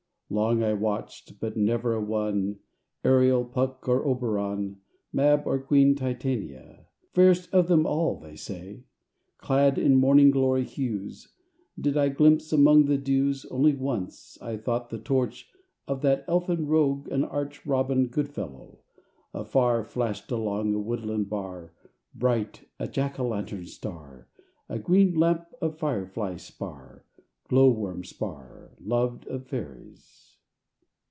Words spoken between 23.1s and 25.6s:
o' lantern star, A green lamp